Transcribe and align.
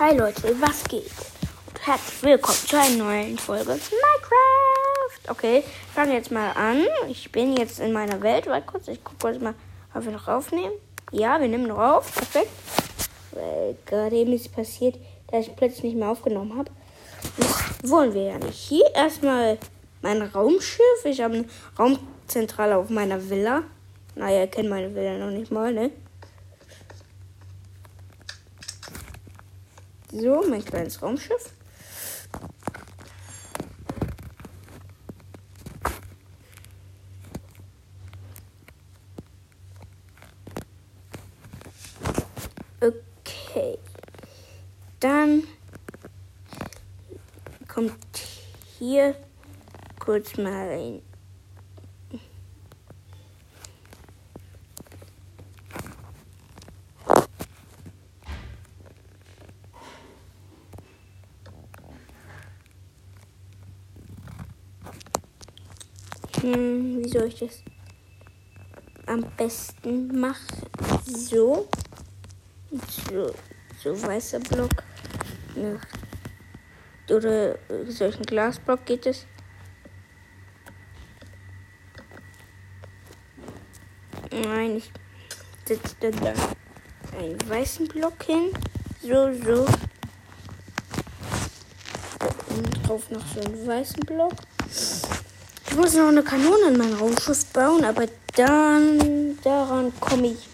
Hi 0.00 0.16
Leute, 0.16 0.54
was 0.60 0.84
geht? 0.84 1.10
Und 1.66 1.84
herzlich 1.84 2.22
willkommen 2.22 2.56
zu 2.56 2.78
einer 2.78 3.02
neuen 3.02 3.36
Folge 3.36 3.70
Minecraft. 3.70 5.28
Okay, 5.28 5.64
fange 5.92 6.14
jetzt 6.14 6.30
mal 6.30 6.52
an. 6.52 6.86
Ich 7.08 7.32
bin 7.32 7.56
jetzt 7.56 7.80
in 7.80 7.92
meiner 7.92 8.22
Welt. 8.22 8.46
Warte 8.46 8.64
kurz, 8.64 8.86
ich 8.86 9.02
gucke 9.02 9.16
kurz 9.20 9.40
mal, 9.40 9.54
ob 9.92 10.04
wir 10.04 10.12
noch 10.12 10.28
aufnehmen. 10.28 10.70
Ja, 11.10 11.40
wir 11.40 11.48
nehmen 11.48 11.66
noch 11.66 11.80
auf. 11.80 12.14
Perfekt. 12.14 12.48
Weil 13.32 13.76
gerade 13.86 14.14
eben 14.14 14.32
ist 14.34 14.54
passiert, 14.54 14.94
dass 15.32 15.48
ich 15.48 15.56
plötzlich 15.56 15.82
nicht 15.82 15.96
mehr 15.96 16.10
aufgenommen 16.10 16.56
habe. 16.56 16.70
Wollen 17.82 18.14
wir 18.14 18.22
ja 18.22 18.38
nicht. 18.38 18.56
Hier 18.56 18.88
erstmal 18.94 19.58
mein 20.00 20.22
Raumschiff. 20.22 21.04
Ich 21.06 21.20
habe 21.20 21.34
eine 21.34 21.44
Raumzentrale 21.76 22.76
auf 22.76 22.88
meiner 22.88 23.28
Villa. 23.28 23.64
Naja, 24.14 24.42
ihr 24.42 24.46
kennt 24.46 24.68
meine 24.68 24.94
Villa 24.94 25.18
noch 25.18 25.32
nicht 25.32 25.50
mal, 25.50 25.72
ne? 25.72 25.90
So, 30.10 30.42
mein 30.48 30.64
kleines 30.64 31.02
Raumschiff. 31.02 31.52
Okay. 42.80 43.78
Dann 44.98 45.44
kommt 47.68 47.94
hier 48.78 49.14
kurz 49.98 50.38
mal 50.38 50.70
ein 50.70 51.07
wie 67.18 67.28
ich 67.28 67.38
das 67.38 67.62
am 69.06 69.24
besten 69.36 70.20
machen? 70.20 70.66
So. 71.04 71.68
So, 72.70 73.34
so 73.82 74.02
weißer 74.02 74.40
Block. 74.40 74.70
Nach, 75.56 75.86
oder 77.10 77.58
solchen 77.88 78.22
Glasblock 78.24 78.84
geht 78.84 79.06
es. 79.06 79.26
Nein, 84.30 84.76
ich 84.76 84.92
setze 85.64 85.96
da 86.00 86.32
einen 87.18 87.48
weißen 87.48 87.88
Block 87.88 88.22
hin. 88.24 88.52
So, 89.00 89.32
so. 89.32 89.66
Und 92.50 92.86
drauf 92.86 93.10
noch 93.10 93.26
so 93.26 93.40
einen 93.40 93.66
weißen 93.66 94.00
Block. 94.00 94.34
Ich 95.78 95.84
muss 95.84 95.94
noch 95.94 96.08
eine 96.08 96.24
Kanone 96.24 96.70
in 96.70 96.76
mein 96.76 96.92
Raumschiff 96.92 97.46
bauen, 97.52 97.84
aber 97.84 98.06
dann 98.34 99.38
daran 99.44 99.92
komme 100.00 100.32
ich 100.32 100.48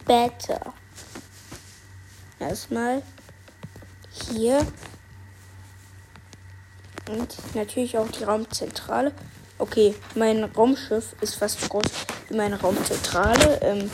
später. 0.00 0.72
Erstmal 2.38 3.02
hier 4.10 4.66
und 7.10 7.54
natürlich 7.54 7.98
auch 7.98 8.08
die 8.08 8.24
Raumzentrale. 8.24 9.12
Okay, 9.58 9.94
mein 10.14 10.44
Raumschiff 10.44 11.14
ist 11.20 11.34
fast 11.34 11.60
so 11.60 11.68
groß 11.68 11.82
wie 12.30 12.36
meine 12.38 12.58
Raumzentrale. 12.58 13.60
Ähm, 13.60 13.90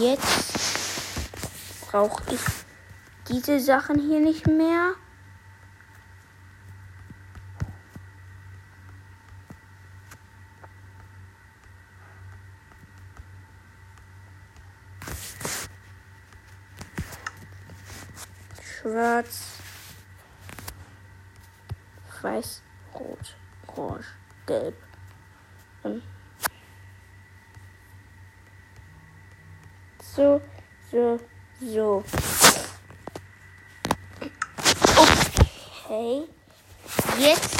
jetzt 0.00 0.52
brauche 1.88 2.24
ich 2.34 2.40
diese 3.28 3.60
Sachen 3.60 4.00
hier 4.00 4.18
nicht 4.18 4.48
mehr. 4.48 4.96
Schwarz, 18.92 19.52
Weiß, 22.20 22.60
Rot, 22.94 23.36
Orange, 23.68 24.04
Gelb. 24.46 24.74
Ähm. 25.82 26.02
So, 30.14 30.42
so, 30.90 31.18
so. 31.58 32.04
Okay. 35.86 36.24
Jetzt 37.18 37.56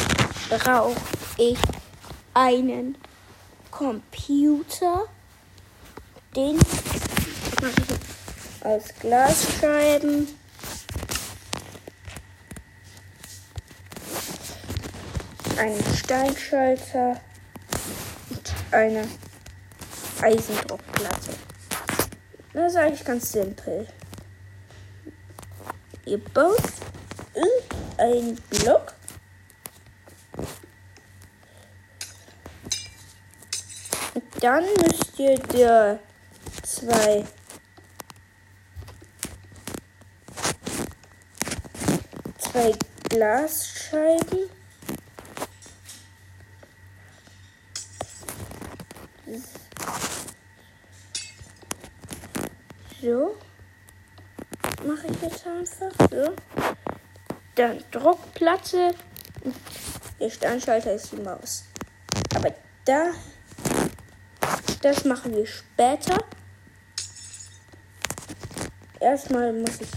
brauche 0.50 1.00
ich 1.38 1.59
einen 2.34 2.98
Computer. 3.71 5.06
Den 6.37 6.59
ich 6.59 8.66
als 8.66 8.94
Glasscheiben. 9.00 10.41
Einen 15.62 15.94
Steinschalter 15.94 17.20
und 18.30 18.54
eine 18.72 19.06
Eisendruckplatte. 20.20 21.34
Das 22.52 22.72
ist 22.72 22.76
eigentlich 22.76 23.04
ganz 23.04 23.30
simpel. 23.30 23.86
Ihr 26.04 26.18
baut 26.18 26.58
einen 27.96 28.34
Block. 28.50 28.94
Und 34.14 34.24
dann 34.40 34.64
müsst 34.64 35.16
ihr 35.20 35.38
da 35.38 36.00
zwei 36.64 37.24
zwei 42.40 42.72
Glasscheiben 43.08 44.50
Mache 54.84 55.06
ich 55.09 55.22
jetzt 55.22 55.47
einfach 55.47 56.09
so. 56.10 56.34
Dann 57.54 57.84
Druckplatte. 57.91 58.94
Der 60.19 60.31
Sternschalter 60.31 60.94
ist 60.94 61.12
die 61.12 61.16
Maus. 61.16 61.65
Aber 62.34 62.53
da. 62.84 63.12
Das 64.81 65.04
machen 65.04 65.34
wir 65.34 65.47
später. 65.47 66.19
Erstmal 68.98 69.53
muss 69.53 69.81
ich 69.81 69.88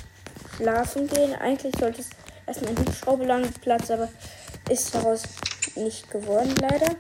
schlafen 0.56 1.08
gehen. 1.08 1.34
Eigentlich 1.36 1.74
sollte 1.80 2.02
es 2.02 2.10
erstmal 2.46 2.72
ein 2.72 2.80
Hubschrauberlandeplatz, 2.80 3.92
aber 3.92 4.10
ist 4.70 4.94
daraus 4.94 5.24
nicht 5.76 6.10
geworden, 6.10 6.56
leider. 6.62 6.96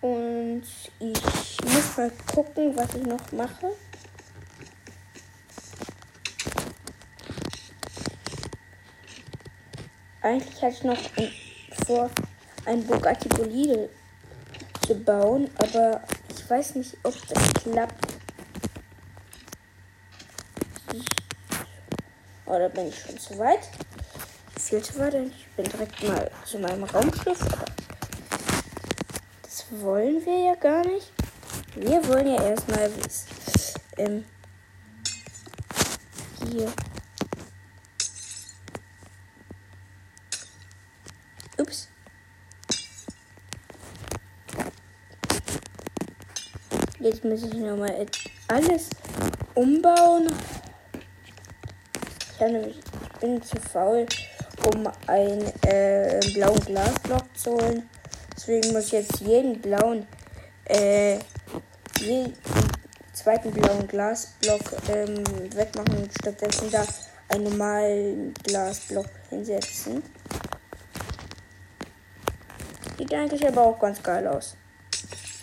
Und 0.00 0.64
ich 0.98 1.64
muss 1.64 1.96
mal 1.96 2.12
gucken, 2.32 2.76
was 2.76 2.94
ich 2.94 3.06
noch 3.06 3.32
mache. 3.32 3.72
Eigentlich 10.24 10.62
hatte 10.62 10.74
ich 10.74 10.84
noch 10.84 10.98
vor, 11.86 12.10
ein 12.64 12.82
Bugatti 12.86 13.28
Bolide 13.28 13.90
zu 14.86 14.94
bauen, 14.94 15.50
aber 15.58 16.00
ich 16.30 16.48
weiß 16.48 16.76
nicht, 16.76 16.96
ob 17.02 17.14
das 17.28 17.52
klappt. 17.62 18.14
Oder 22.46 22.70
bin 22.70 22.88
ich 22.88 22.98
schon 22.98 23.18
zu 23.18 23.38
weit? 23.38 23.68
Viel 24.58 24.80
zu 24.80 24.98
weit, 24.98 25.12
ich 25.12 25.46
bin 25.56 25.66
direkt 25.66 26.02
mal 26.02 26.30
zu 26.46 26.58
meinem 26.58 26.84
Raumschiff. 26.84 27.42
Aber 27.42 27.66
wollen 29.82 30.24
wir 30.24 30.38
ja 30.38 30.54
gar 30.54 30.86
nicht. 30.86 31.12
Wir 31.74 32.08
wollen 32.08 32.28
ja 32.28 32.42
erstmal 32.42 32.90
ähm, 33.98 34.24
hier. 36.50 36.72
Jetzt 47.04 47.22
muss 47.22 47.42
ich 47.42 47.52
nochmal 47.52 48.06
alles 48.48 48.88
umbauen. 49.54 50.32
Ich, 52.32 52.40
nämlich, 52.40 52.78
ich 52.78 53.20
bin 53.20 53.42
zu 53.42 53.60
faul, 53.60 54.06
um 54.72 54.88
einen 55.06 55.42
äh, 55.66 56.18
blauen 56.32 56.58
Glasblock 56.60 57.24
zu 57.36 57.50
holen. 57.50 57.90
Deswegen 58.34 58.72
muss 58.72 58.86
ich 58.86 58.92
jetzt 58.92 59.20
jeden 59.20 59.60
blauen, 59.60 60.06
äh, 60.64 61.18
jeden 62.00 62.32
zweiten 63.12 63.52
blauen 63.52 63.86
Glasblock 63.86 64.62
ähm, 64.88 65.22
wegmachen 65.54 66.04
und 66.04 66.10
stattdessen 66.10 66.70
da 66.70 66.86
einen 67.28 67.44
normalen 67.44 68.32
Glasblock 68.44 69.10
hinsetzen. 69.28 70.02
Sieht 72.96 73.12
eigentlich 73.12 73.46
aber 73.46 73.60
auch 73.60 73.78
ganz 73.78 74.02
geil 74.02 74.26
aus. 74.26 74.56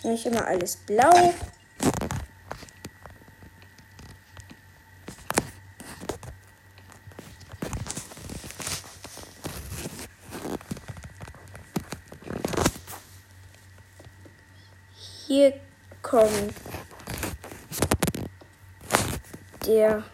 Nicht 0.04 0.26
immer 0.26 0.44
alles 0.44 0.76
blau. 0.76 1.32
Hier 15.28 15.54
kommt 16.22 16.54
der 19.66 20.04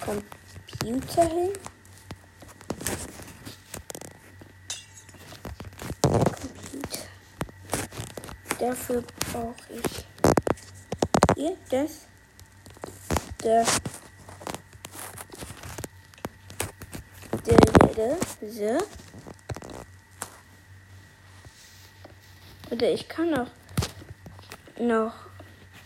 Computer 0.00 1.24
hin. 1.28 1.52
Computer. 6.02 7.08
Dafür 8.58 9.02
brauche 9.32 9.54
ich 9.68 10.06
hier 11.34 11.56
das, 11.68 12.06
der, 13.42 13.66
der, 17.44 17.56
der, 17.94 18.16
der, 18.40 18.78
Oder 22.76 22.90
ich 22.90 23.08
kann 23.08 23.32
auch 23.32 23.46
noch. 24.78 25.14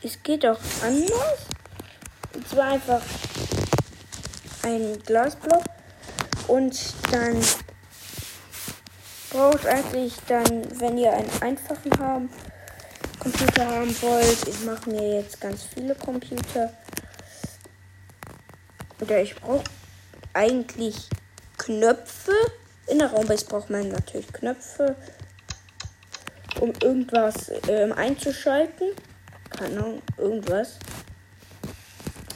Es 0.02 0.20
geht 0.24 0.44
auch 0.44 0.58
anders. 0.82 1.46
Und 2.34 2.48
zwar 2.48 2.64
einfach 2.64 3.02
ein 4.64 4.98
Glasblock 5.06 5.62
und 6.48 6.76
dann 7.12 7.40
braucht 9.30 9.66
eigentlich 9.66 10.14
dann, 10.26 10.80
wenn 10.80 10.98
ihr 10.98 11.12
einen 11.12 11.30
einfachen 11.40 11.96
haben, 12.00 12.28
Computer 13.20 13.68
haben 13.68 14.02
wollt, 14.02 14.48
ich 14.48 14.64
mache 14.64 14.90
mir 14.90 15.20
jetzt 15.20 15.40
ganz 15.40 15.62
viele 15.62 15.94
Computer. 15.94 16.72
Oder 19.00 19.22
ich 19.22 19.36
brauche 19.36 19.62
eigentlich 20.32 21.08
Knöpfe. 21.56 22.32
In 22.88 22.98
der 22.98 23.12
Raumbase 23.12 23.44
braucht 23.44 23.70
man 23.70 23.90
natürlich 23.90 24.32
Knöpfe, 24.32 24.96
um 26.60 26.72
irgendwas 26.82 27.50
ähm, 27.68 27.92
einzuschalten. 27.92 28.88
Keine 29.48 29.78
Ahnung, 29.80 30.02
irgendwas. 30.16 30.78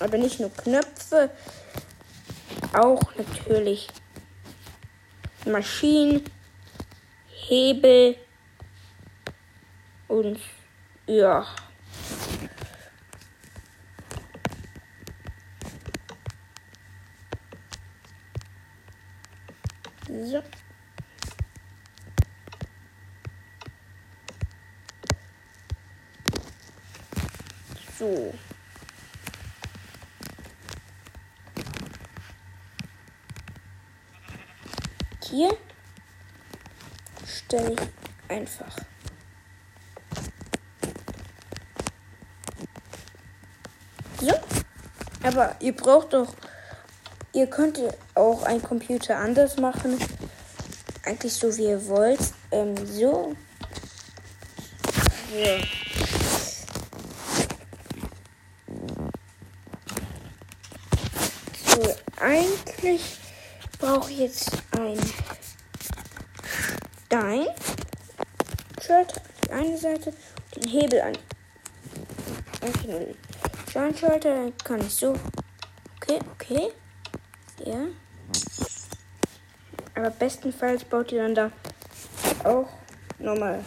Aber 0.01 0.19
nicht 0.19 0.41
nur 0.41 0.51
Knöpfe, 0.51 1.31
auch 2.73 3.15
natürlich 3.17 3.89
Maschinen, 5.45 6.25
Hebel 7.29 8.17
und 10.09 10.41
ja. 11.07 11.47
So. 20.09 20.43
So. 27.99 28.35
Hier 35.23 35.57
stelle 37.27 37.73
ich 37.73 37.81
einfach 38.29 38.77
so. 44.21 44.35
Aber 45.23 45.57
ihr 45.61 45.75
braucht 45.75 46.13
doch, 46.13 46.35
ihr 47.33 47.47
könnt 47.47 47.81
auch 48.15 48.43
einen 48.43 48.63
Computer 48.63 49.17
anders 49.17 49.57
machen. 49.57 49.99
Eigentlich 51.05 51.35
so 51.35 51.57
wie 51.57 51.65
ihr 51.65 51.87
wollt. 51.87 52.21
Ähm, 52.51 52.75
so. 52.87 53.35
So. 55.31 55.59
So, 55.61 55.84
eigentlich 62.85 63.19
brauche 63.79 64.11
ich 64.11 64.19
jetzt 64.19 64.53
ein 64.79 64.99
Stein. 67.07 67.47
Shirt, 68.81 69.21
die 69.47 69.53
eine 69.53 69.79
Seite, 69.79 70.13
den 70.55 70.71
Hebel 70.71 71.01
an. 71.01 71.19
Steinschalter, 73.71 74.53
kann 74.63 74.81
ich 74.81 74.95
so. 74.95 75.15
Okay, 75.97 76.19
okay. 76.33 76.73
Ja. 77.65 77.87
Aber 79.95 80.11
bestenfalls 80.11 80.85
baut 80.85 81.11
ihr 81.13 81.23
dann 81.23 81.35
da 81.35 81.51
auch 82.43 82.69
nochmal 83.19 83.65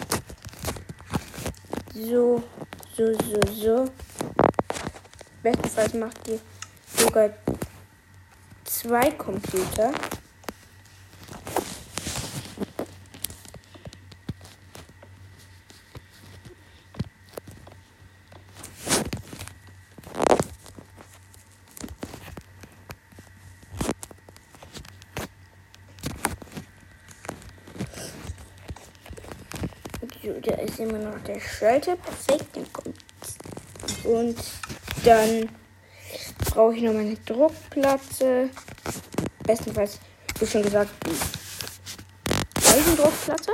so, 1.95 2.43
so, 2.95 3.13
so, 3.13 3.41
so. 3.51 3.89
Bestenfalls 5.41 5.93
macht 5.95 6.27
ihr 6.27 6.39
sogar 6.95 7.29
zwei 8.87 9.11
Computer. 9.11 9.91
Da 30.43 30.53
ist 30.55 30.79
immer 30.79 30.97
noch 30.97 31.19
der 31.23 31.39
Schalter. 31.41 31.97
Perfekt, 31.97 32.55
dann 32.55 32.71
kommt. 32.71 32.95
Und 34.05 34.37
dann 35.03 35.49
brauche 36.45 36.75
ich 36.75 36.83
noch 36.83 36.93
meine 36.93 37.15
Druckplatte. 37.17 38.49
Bestenfalls, 39.47 39.99
wie 40.39 40.45
schon 40.45 40.61
gesagt, 40.61 40.91
die 41.07 42.67
Eisendruckplatte. 42.67 43.51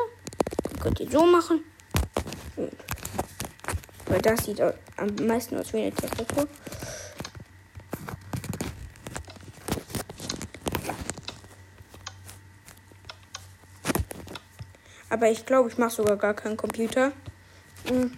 Die 0.71 0.79
könnt 0.79 0.99
ihr 0.99 1.09
so 1.09 1.25
machen. 1.25 1.63
Weil 4.07 4.21
das 4.21 4.43
sieht 4.43 4.59
am 4.59 5.15
meisten 5.25 5.55
aus 5.55 5.71
wie 5.71 5.83
eine 5.83 5.93
Tastatur. 5.93 6.47
Aber 15.09 15.29
ich 15.29 15.45
glaube, 15.45 15.69
ich 15.69 15.77
mache 15.77 15.91
sogar 15.91 16.17
gar 16.17 16.33
keinen 16.33 16.57
Computer. 16.57 17.11
Mhm. 17.89 18.15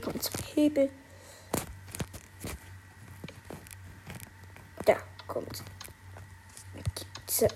Kommt 0.00 0.22
zwei 0.22 0.42
Hebel. 0.54 0.90
Da 4.84 4.96
kommt. 5.26 5.62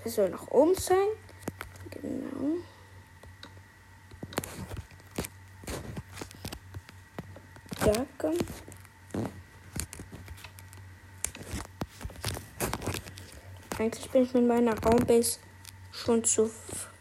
Soll 0.05 0.29
nach 0.29 0.47
oben 0.47 0.75
sein. 0.75 1.07
Genau. 1.89 2.57
Da 7.79 8.05
kommt. 8.17 8.43
Eigentlich 13.79 14.09
bin 14.11 14.23
ich 14.23 14.33
mit 14.33 14.47
meiner 14.47 14.77
Raumbase 14.83 15.39
schon 15.91 16.23
zufrieden. 16.23 16.93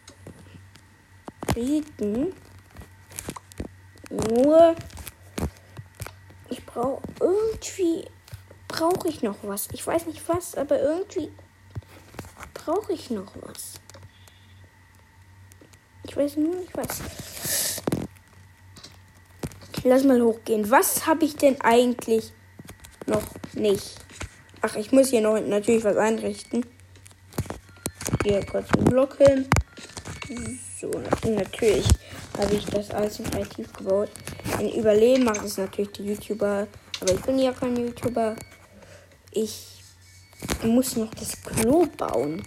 Nur 4.11 4.77
brauche 6.77 7.03
irgendwie 7.21 8.05
brauche 8.69 9.09
ich 9.09 9.23
noch 9.23 9.37
was. 9.43 9.69
Ich 9.73 9.87
weiß 9.87 10.07
nicht 10.07 10.23
was, 10.29 10.55
aber 10.55 10.81
irgendwie 10.81 11.33
brauche 12.53 12.93
ich 12.93 13.11
noch 13.11 13.33
was. 13.41 13.81
Ich 16.05 16.17
weiß 16.17 16.37
nur 16.37 16.55
nicht 16.57 16.77
was. 16.77 17.01
Lass 19.85 20.05
mal 20.05 20.21
hochgehen. 20.21 20.71
Was 20.71 21.07
habe 21.07 21.25
ich 21.25 21.37
denn 21.37 21.59
eigentlich 21.63 22.33
noch 23.07 23.23
nicht? 23.55 23.97
Ach, 24.61 24.77
ich 24.77 24.93
muss 24.93 25.09
hier 25.09 25.23
noch 25.23 25.41
natürlich 25.41 25.85
was 25.85 25.97
einrichten. 25.97 26.67
Hier 28.23 28.45
kurz 28.45 28.71
einen 28.73 28.85
Block 28.85 29.17
hin. 29.17 29.49
So, 30.79 30.91
natürlich 31.25 31.87
habe 32.37 32.55
ich 32.55 32.67
das 32.67 32.91
alles 32.91 33.19
im 33.21 33.31
Kreativ 33.31 33.73
gebaut. 33.73 34.11
Ein 34.59 34.71
Überleben 34.71 35.25
macht 35.25 35.45
es 35.45 35.59
natürlich 35.59 35.93
die 35.93 36.05
YouTuber. 36.05 36.67
Aber 37.01 37.13
ich 37.13 37.21
bin 37.21 37.39
ja 37.39 37.53
kein 37.53 37.77
YouTuber. 37.77 38.37
Ich 39.33 39.83
muss 40.63 40.97
noch 40.97 41.13
das 41.15 41.43
Klo 41.43 41.87
bauen. 41.97 42.43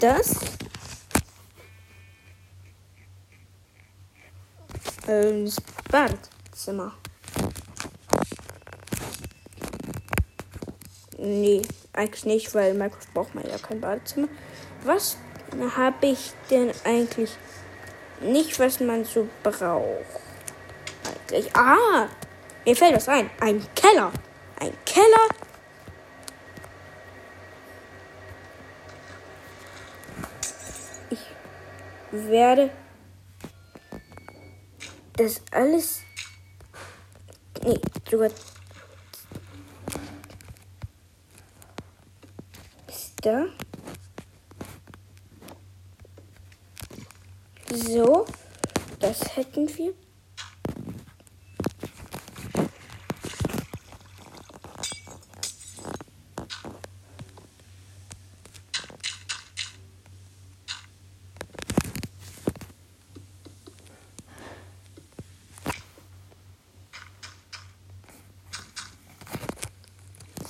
Das 0.00 0.36
ähm, 5.06 5.50
Badezimmer. 5.90 6.94
Nee, 11.18 11.62
eigentlich 11.92 12.24
nicht, 12.24 12.54
weil 12.54 12.72
Minecraft 12.72 13.12
braucht 13.12 13.34
man 13.34 13.46
ja 13.46 13.58
kein 13.58 13.80
Badezimmer. 13.80 14.28
Was 14.84 15.18
habe 15.76 16.06
ich 16.06 16.32
denn 16.50 16.72
eigentlich 16.84 17.30
nicht, 18.20 18.58
was 18.58 18.80
man 18.80 19.04
so 19.04 19.28
braucht? 19.42 20.27
Eigentlich. 21.28 21.54
Ah, 21.54 22.08
mir 22.64 22.76
fällt 22.76 22.96
das 22.96 23.08
ein. 23.08 23.30
Ein 23.40 23.62
Keller. 23.74 24.12
Ein 24.60 24.72
Keller. 24.84 25.28
Ich 31.10 31.20
werde 32.10 32.70
das 35.16 35.42
alles. 35.50 36.00
Nee, 37.62 37.80
sogar. 38.10 38.30
Ist 42.86 43.14
da. 43.22 43.44
So, 47.70 48.26
das 49.00 49.36
hätten 49.36 49.68
wir. 49.76 49.92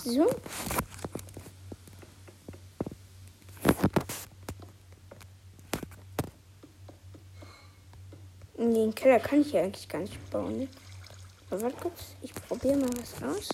So. 0.09 0.27
Den 8.57 8.95
Keller 8.95 9.21
kann 9.21 9.43
ich 9.43 9.53
ja 9.53 9.63
eigentlich 9.63 9.87
gar 9.87 10.01
nicht 10.01 10.31
bauen. 10.31 10.61
Ne? 10.61 10.69
Aber 11.51 11.61
warte 11.61 11.77
kurz, 11.77 12.15
ich 12.23 12.33
probiere 12.33 12.79
mal 12.79 12.89
was 12.89 13.23
aus. 13.23 13.49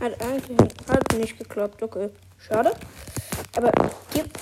Hat 0.00 0.20
eigentlich 0.20 0.58
hat 0.88 1.16
nicht 1.16 1.38
geklappt, 1.38 1.80
okay. 1.80 2.10
Schade. 2.38 2.72
Aber 3.54 3.70
gibt. 4.12 4.36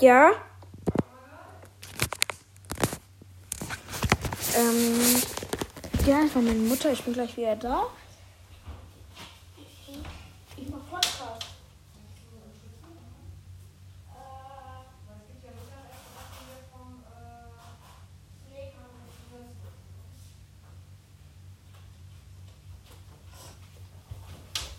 Ja. 0.00 0.47
Ähm, 4.68 5.22
ja, 6.06 6.22
das 6.22 6.34
war 6.34 6.42
meine 6.42 6.58
Mutter. 6.58 6.92
Ich 6.92 7.02
bin 7.02 7.14
gleich 7.14 7.36
wieder 7.36 7.56
da. 7.56 7.86
Ich 10.56 10.68
mach 10.68 10.78
Podcast. 10.90 11.46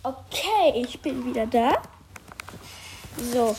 Okay, 0.03 0.83
ich 0.83 0.99
bin 1.01 1.25
wieder 1.25 1.47
da. 1.47 1.81
So. 3.33 3.55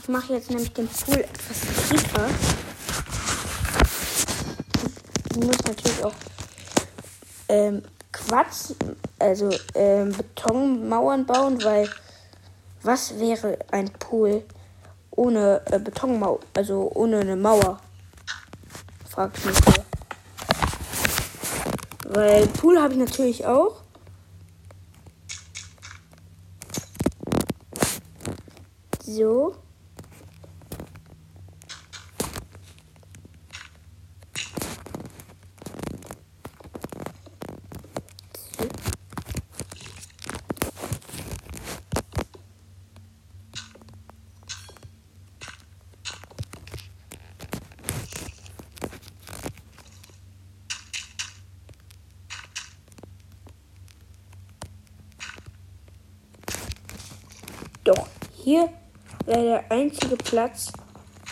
Ich 0.00 0.08
mache 0.08 0.34
jetzt 0.34 0.50
nämlich 0.50 0.72
den 0.72 0.86
Pool 0.88 1.20
etwas 1.20 1.88
tiefer. 1.88 2.28
Ich 5.36 5.44
muss 5.44 5.64
natürlich 5.64 6.04
auch 6.04 6.12
ähm, 7.48 7.82
Quatsch, 8.12 8.70
also 9.18 9.50
ähm, 9.74 10.12
Betonmauern 10.12 11.26
bauen, 11.26 11.62
weil 11.64 11.90
was 12.82 13.18
wäre 13.18 13.58
ein 13.72 13.90
Pool 13.94 14.44
ohne 15.10 15.60
äh, 15.72 15.80
Betonmauer, 15.80 16.38
also 16.56 16.88
ohne 16.94 17.18
eine 17.18 17.34
Mauer? 17.34 17.80
Fragt 19.10 19.44
mich 19.44 19.56
so. 19.56 19.72
Weil 22.10 22.46
Pool 22.46 22.80
habe 22.80 22.92
ich 22.92 22.98
natürlich 23.00 23.44
auch. 23.44 23.82
So. 29.04 29.56
Doch 57.84 58.06
hier 58.32 58.70
wäre 59.26 59.43
der 59.54 59.70
einzige 59.70 60.16
Platz, 60.16 60.72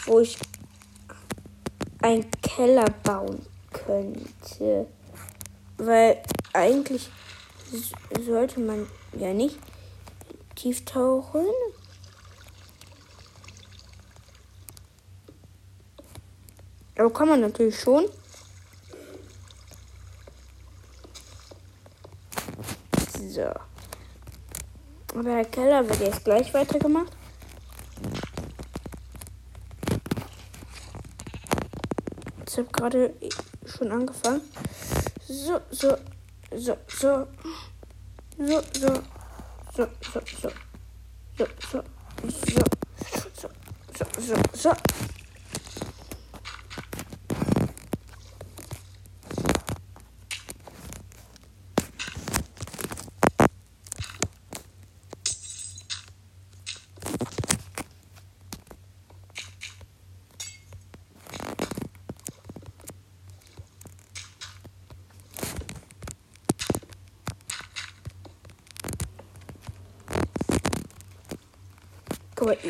wo 0.06 0.20
ich 0.20 0.38
einen 2.02 2.30
Keller 2.40 2.84
bauen 3.02 3.44
könnte. 3.72 4.86
Weil 5.76 6.22
eigentlich 6.52 7.10
sollte 8.24 8.60
man 8.60 8.86
ja 9.18 9.32
nicht 9.34 9.58
tief 10.54 10.84
tauchen. 10.84 11.46
Aber 16.96 17.12
kann 17.12 17.28
man 17.28 17.40
natürlich 17.40 17.80
schon. 17.80 18.04
So. 23.28 23.50
Aber 25.12 25.22
der 25.24 25.44
Keller 25.46 25.88
wird 25.88 26.00
jetzt 26.00 26.24
gleich 26.24 26.54
weitergemacht. 26.54 27.12
Ich 32.52 32.58
habe 32.58 32.68
gerade 32.68 33.14
schon 33.64 33.90
angefangen. 33.90 34.42
So, 35.26 35.58
so, 35.70 35.96
so, 36.54 36.76
so. 36.86 37.26
So, 38.36 38.62
so. 38.74 39.02
So, 39.74 39.88
so, 40.02 40.20
so. 40.26 40.50
So, 41.38 41.46
so. 41.70 41.82
So. 42.28 42.62
So, 43.32 43.48
so, 43.94 44.04
so, 44.20 44.34
so. 44.52 45.01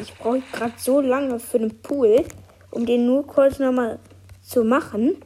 Ich 0.02 0.14
brauche 0.14 0.42
gerade 0.52 0.74
so 0.76 1.00
lange 1.00 1.38
für 1.38 1.58
den 1.58 1.80
Pool 1.80 2.24
um 2.72 2.86
den 2.86 3.06
nur 3.06 3.24
kurz 3.26 3.58
nochmal 3.58 4.00
zu 4.42 4.64
machen. 4.64 5.22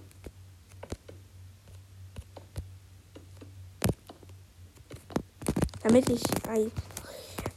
Damit 5.83 6.11
ich. 6.11 6.23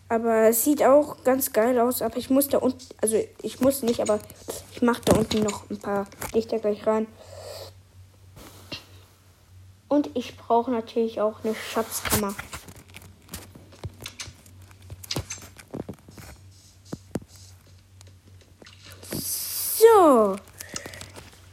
Aber 0.08 0.50
es 0.50 0.64
sieht 0.64 0.84
auch 0.84 1.24
ganz 1.24 1.52
geil 1.52 1.80
aus. 1.80 2.02
Aber 2.02 2.18
ich 2.18 2.30
muss 2.30 2.48
da 2.48 2.60
unten. 2.60 2.86
Also 3.02 3.18
ich 3.42 3.60
muss 3.60 3.82
nicht, 3.82 4.00
aber 4.00 4.20
ich 4.72 4.82
mache 4.82 5.02
da 5.06 5.18
unten 5.18 5.44
noch 5.44 5.70
ein 5.70 5.80
paar 5.80 6.06
Lichter 6.34 6.60
gleich 6.60 6.86
rein. 6.86 7.08
Und 9.88 10.12
ich 10.16 10.38
brauche 10.38 10.70
natürlich 10.70 11.20
auch 11.20 11.44
eine 11.44 11.56
Schatzkammer. 11.56 12.36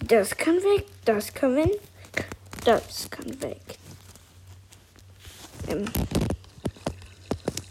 Das 0.06 0.36
kann 0.36 0.56
weg, 0.56 0.86
das 1.04 1.34
kann 1.34 1.56
weg, 1.56 1.80
das 2.64 3.10
kann 3.10 3.42
weg. 3.42 3.60
Ähm, 5.68 5.84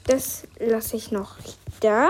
das 0.06 0.44
lasse 0.60 0.98
ich 0.98 1.12
noch 1.12 1.38
da. 1.80 2.10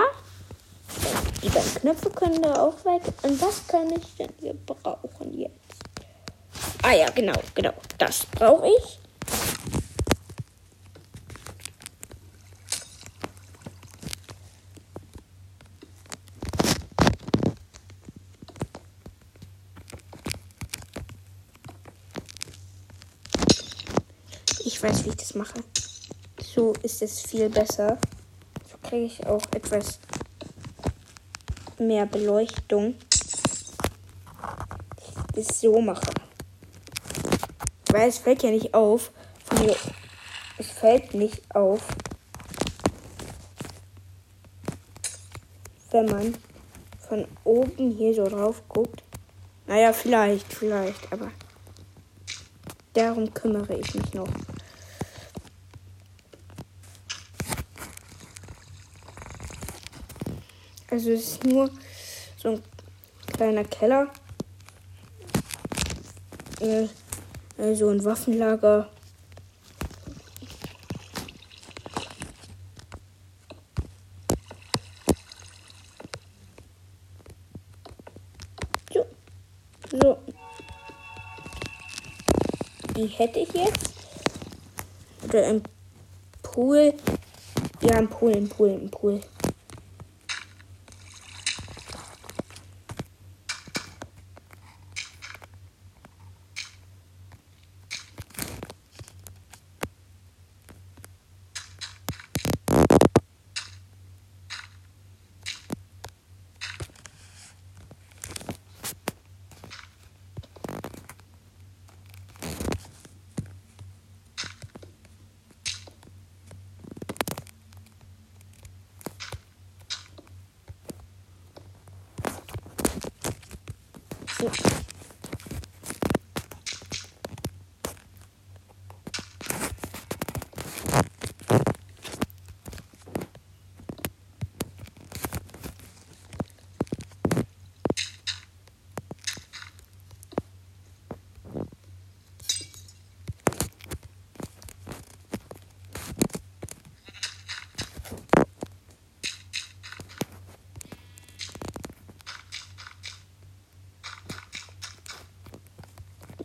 Die 1.42 1.48
beiden 1.48 1.74
Knöpfe 1.76 2.10
können 2.10 2.42
da 2.42 2.54
auch 2.60 2.84
weg. 2.84 3.02
Und 3.22 3.40
was 3.40 3.66
kann 3.68 3.90
ich 3.92 4.16
denn 4.16 4.32
hier 4.40 4.54
brauchen 4.54 5.38
jetzt? 5.38 5.52
Ah 6.82 6.92
ja, 6.92 7.08
genau, 7.10 7.40
genau. 7.54 7.72
Das 7.98 8.26
brauche. 8.26 8.68
Ich 24.64 24.82
weiß, 24.82 25.04
wie 25.04 25.08
ich 25.08 25.16
das 25.16 25.25
mache. 25.36 25.62
So 26.42 26.72
ist 26.82 27.02
es 27.02 27.20
viel 27.20 27.48
besser. 27.48 27.98
So 28.70 28.78
kriege 28.88 29.06
ich 29.06 29.26
auch 29.26 29.42
etwas 29.54 29.98
mehr 31.78 32.06
Beleuchtung. 32.06 32.94
Ich 34.98 35.44
das 35.44 35.60
so 35.60 35.80
mache 35.80 36.10
weil 37.96 38.10
es 38.10 38.18
fällt 38.18 38.42
ja 38.42 38.50
nicht 38.50 38.74
auf. 38.74 39.10
Es 40.58 40.66
fällt 40.66 41.14
nicht 41.14 41.42
auf, 41.54 41.80
wenn 45.90 46.04
man 46.06 46.36
von 47.08 47.26
oben 47.44 47.90
hier 47.92 48.14
so 48.14 48.28
drauf 48.28 48.62
guckt. 48.68 49.02
Naja, 49.66 49.94
vielleicht, 49.94 50.52
vielleicht, 50.52 51.10
aber 51.10 51.30
darum 52.92 53.32
kümmere 53.32 53.78
ich 53.78 53.94
mich 53.94 54.12
noch. 54.12 54.28
Also 60.96 61.10
es 61.10 61.32
ist 61.32 61.44
nur 61.44 61.68
so 62.38 62.52
ein 62.52 62.62
kleiner 63.34 63.64
Keller. 63.64 64.08
Äh, 66.58 66.86
also 67.58 67.90
ein 67.90 68.02
Waffenlager. 68.02 68.88
So. 78.90 79.06
So. 79.90 80.18
Die 82.96 83.06
hätte 83.08 83.40
ich 83.40 83.52
jetzt. 83.52 83.92
Oder 85.28 85.46
ein 85.46 85.62
Pool. 86.40 86.94
Ja, 87.82 87.96
ein 87.96 88.08
Pool, 88.08 88.34
ein 88.34 88.48
Pool, 88.48 88.70
ein 88.70 88.90
Pool. 88.90 89.20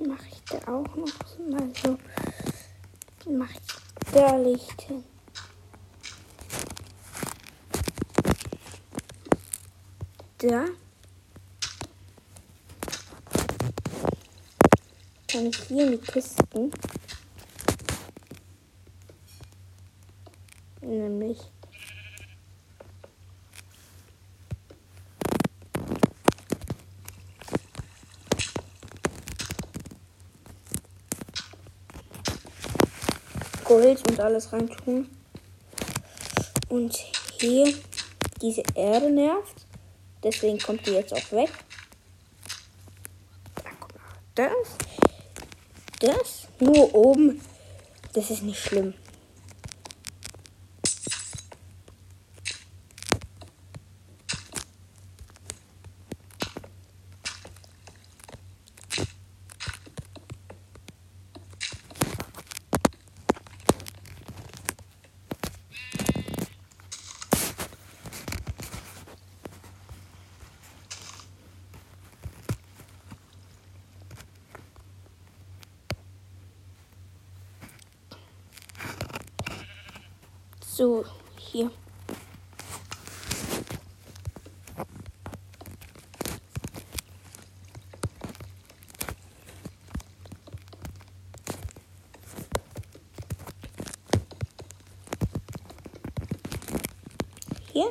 mache 0.08 0.26
ich 0.32 0.42
da 0.46 0.58
auch 0.72 0.96
noch 0.96 1.50
mal 1.50 1.70
so. 1.84 1.98
Mache 3.32 3.54
hin. 4.82 5.04
Da. 10.40 10.66
Kann 15.28 15.46
ich 15.46 15.58
hier 15.68 15.86
in 15.86 15.92
die 15.92 15.98
Kisten. 15.98 16.72
Nämlich 20.82 21.40
Gold 33.72 34.06
und 34.10 34.20
alles 34.20 34.52
reintun. 34.52 35.10
Und 36.68 36.94
hier 37.40 37.74
diese 38.42 38.64
Erde 38.76 39.10
nervt. 39.10 39.66
Deswegen 40.22 40.60
kommt 40.60 40.86
die 40.86 40.92
jetzt 40.92 41.14
auch 41.14 41.32
weg. 41.32 41.52
Das. 44.36 44.52
Das. 46.02 46.48
Nur 46.60 46.94
oben. 46.94 47.40
Das 48.12 48.30
ist 48.30 48.44
nicht 48.44 48.60
schlimm. 48.60 48.94
Hier. 97.74 97.90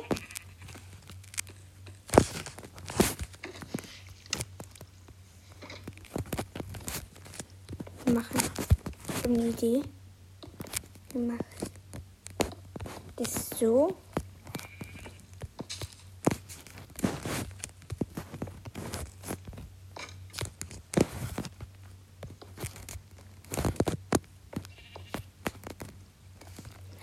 Wir 8.05 8.13
machen 8.13 8.39
eine 9.23 9.47
Idee. 9.47 9.81
Wir 11.13 11.21
machen 11.21 11.45
das 13.15 13.49
so. 13.59 13.97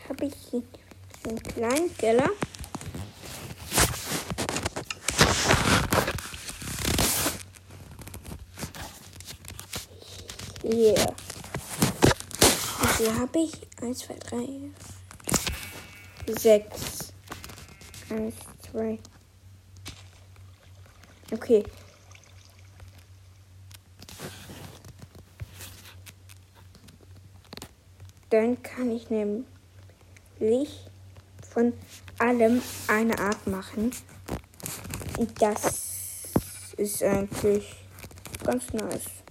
Habe 0.09 0.27
ich 0.27 0.63
einen 1.25 1.43
kleinen 1.43 1.97
Keller. 1.97 2.31
Hier 13.09 13.21
habe 13.21 13.39
ich 13.39 13.55
1, 13.81 14.01
2, 14.01 14.15
3, 14.17 14.71
6. 16.27 17.13
1, 18.11 18.35
2. 18.71 18.99
Okay. 21.33 21.65
Dann 28.29 28.63
kann 28.63 28.91
ich 28.91 29.09
nämlich 29.09 30.91
von 31.49 31.73
allem 32.19 32.61
eine 32.89 33.19
Art 33.19 33.47
machen. 33.47 33.91
Und 35.17 35.41
das 35.41 36.75
ist 36.77 37.03
eigentlich 37.03 37.75
ganz 38.45 38.71
nice. 38.75 39.28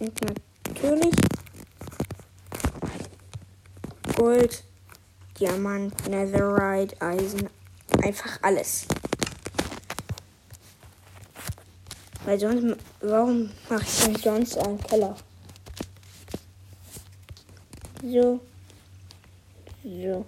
Und 0.00 0.20
natürlich 0.68 1.14
Gold, 4.14 4.64
Diamant, 5.38 6.08
Netherite, 6.08 7.00
Eisen, 7.00 7.48
einfach 8.02 8.38
alles. 8.42 8.86
Weil 12.24 12.38
sonst, 12.38 12.76
warum 13.00 13.50
mache 13.68 13.82
ich 13.82 14.04
denn 14.04 14.16
sonst 14.16 14.58
einen 14.58 14.80
Keller? 14.80 15.16
So, 18.02 18.40
so, 19.82 20.26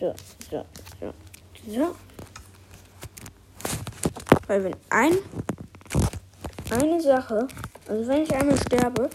so, 0.00 0.14
so, 0.50 0.64
so, 1.00 1.14
so. 1.68 1.96
Weil 4.46 4.64
wenn 4.64 4.76
ein, 4.90 5.18
eine 6.70 7.00
Sache 7.00 7.46
also 7.92 8.08
wenn 8.08 8.22
ich 8.22 8.34
einmal 8.34 8.56
sterbe, 8.56 9.10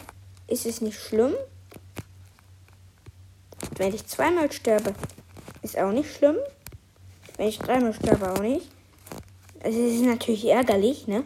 ist 0.46 0.68
es 0.68 0.82
nicht 0.82 1.00
schlimm. 1.00 1.34
Wenn 3.76 3.92
ich 3.92 4.06
zweimal 4.06 4.52
sterbe, 4.52 4.94
ist 5.64 5.80
auch 5.80 5.92
nicht 5.92 6.16
schlimm. 6.16 6.36
Wenn 7.38 7.48
ich 7.48 7.58
dreimal 7.58 7.92
sterbe, 7.96 8.32
auch 8.32 8.40
nicht. 8.40 8.70
Also 9.64 9.80
es 9.80 9.94
ist 9.96 10.04
natürlich 10.04 10.46
ärgerlich, 10.46 11.08
ne? 11.08 11.24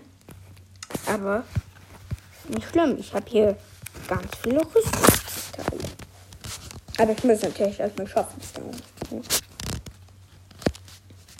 Aber 1.07 1.43
nicht 2.47 2.69
schlimm. 2.69 2.95
Ich 2.97 3.13
habe 3.13 3.29
hier 3.29 3.57
ganz 4.07 4.27
viele 4.41 4.61
Rüstungsteile. 4.61 5.83
Aber 6.99 7.11
ich 7.11 7.23
muss 7.25 7.41
natürlich 7.41 7.81
erstmal 7.81 8.07
schaffen. 8.07 8.41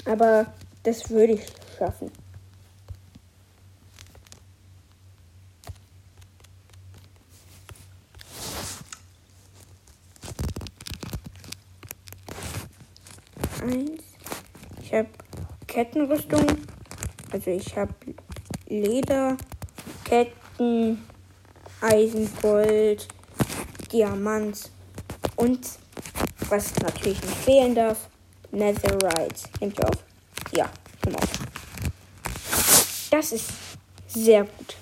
Aber 0.03 0.45
das 0.83 1.09
würde 1.09 1.33
ich 1.33 1.45
schaffen. 1.77 2.11
Eins. 13.61 14.03
Ich 14.81 14.93
habe 14.93 15.09
Kettenrüstung. 15.67 16.45
Also 17.31 17.51
ich 17.51 17.77
habe 17.77 17.93
Leder, 18.67 19.37
Ketten, 20.03 21.05
Eisen, 21.79 22.29
Gold, 22.41 23.07
Diamant 23.91 24.69
und 25.35 25.67
was 26.49 26.75
natürlich 26.79 27.21
nicht 27.21 27.37
fehlen 27.37 27.75
darf, 27.75 28.09
Netherite. 28.51 29.49
Nehmt 29.59 29.79
ihr 29.79 29.87
auf? 29.87 30.03
Ja, 30.51 30.69
genau. 31.01 31.19
Das 33.09 33.31
ist 33.31 33.49
sehr 34.07 34.43
gut. 34.43 34.75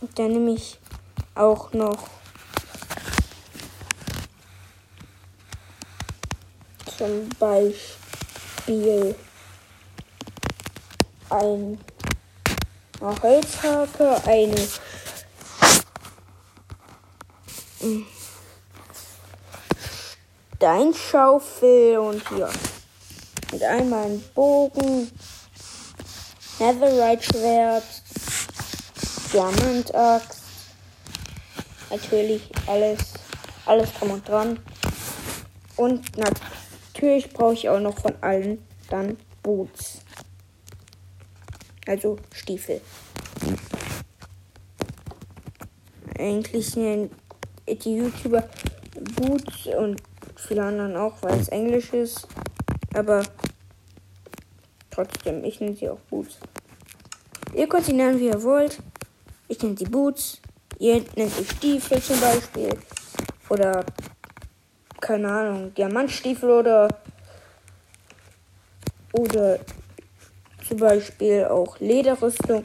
Und 0.00 0.18
dann 0.18 0.32
nehme 0.32 0.52
ich 0.52 0.78
auch 1.34 1.72
noch 1.72 2.08
zum 7.02 7.28
Beispiel 7.40 9.16
ein 11.30 11.78
Holzhake, 13.00 14.22
eine 14.24 14.68
Steinschaufel 20.54 21.98
und 21.98 22.28
hier. 22.28 22.48
Und 23.50 23.62
einmal 23.64 24.04
ein 24.04 24.22
Bogen, 24.36 25.10
Netherite-Schwert, 26.60 27.82
Diamantaxt. 29.32 30.38
Natürlich 31.90 32.48
alles, 32.68 33.00
alles 33.66 33.88
drum 33.98 34.22
dran. 34.22 34.60
Und 35.76 36.16
natürlich 36.16 36.51
natürlich 37.02 37.32
brauche 37.32 37.54
ich 37.54 37.68
auch 37.68 37.80
noch 37.80 37.98
von 37.98 38.14
allen 38.20 38.64
dann 38.88 39.16
Boots. 39.42 40.02
Also 41.86 42.16
Stiefel. 42.32 42.80
Eigentlich 46.16 46.76
nennen 46.76 47.10
die 47.66 47.96
YouTuber 47.96 48.48
Boots 49.16 49.66
und 49.76 50.00
viele 50.36 50.62
anderen 50.62 50.96
auch, 50.96 51.14
weil 51.22 51.40
es 51.40 51.48
Englisch 51.48 51.92
ist. 51.92 52.28
Aber 52.94 53.24
trotzdem, 54.90 55.42
ich 55.42 55.60
nenne 55.60 55.74
sie 55.74 55.88
auch 55.88 55.98
Boots. 56.08 56.38
Ihr 57.52 57.68
könnt 57.68 57.86
sie 57.86 57.94
nennen, 57.94 58.20
wie 58.20 58.26
ihr 58.26 58.42
wollt. 58.44 58.78
Ich 59.48 59.60
nenne 59.60 59.76
sie 59.76 59.86
Boots. 59.86 60.40
Ihr 60.78 61.04
nennt 61.16 61.32
sie 61.32 61.44
Stiefel 61.44 62.00
zum 62.00 62.20
Beispiel. 62.20 62.78
Oder 63.48 63.84
keine 65.02 65.28
Ahnung, 65.28 65.74
Diamantstiefel 65.74 66.48
oder 66.48 66.88
oder 69.12 69.58
zum 70.66 70.78
Beispiel 70.78 71.44
auch 71.44 71.78
Lederrüstung. 71.80 72.62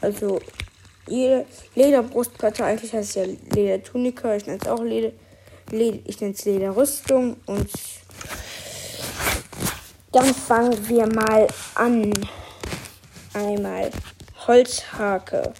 Also 0.00 0.40
jede 1.08 1.44
Lederbrustplatte, 1.74 2.64
eigentlich 2.64 2.92
heißt 2.92 3.10
es 3.10 3.14
ja 3.16 3.24
Ledertunika, 3.54 4.34
ich 4.34 4.46
nenne 4.46 4.58
es 4.62 4.68
auch 4.68 4.82
Leder, 4.82 5.12
Leder 5.70 5.98
ich 6.04 6.20
nenne 6.20 6.32
es 6.34 6.44
Lederrüstung 6.44 7.36
und 7.46 7.68
dann 10.12 10.34
fangen 10.34 10.88
wir 10.88 11.06
mal 11.06 11.46
an. 11.74 12.12
Einmal 13.34 13.90
Holzhake, 14.46 15.52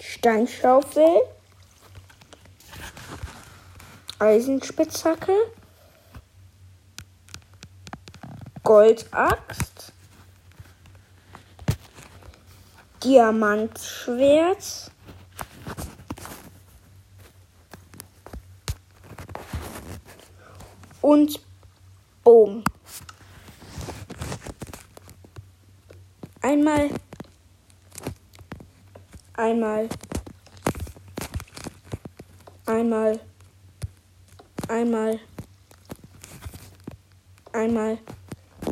Steinschaufel, 0.00 1.20
Eisenspitzhacke, 4.20 5.34
Goldaxt, 8.62 9.92
Diamantschwert, 13.02 14.92
und 21.00 21.40
Bogen. 22.22 22.62
Einmal, 26.42 26.90
einmal, 29.34 29.88
einmal 32.66 33.20
einmal. 34.70 35.18
Einmal. 37.52 37.98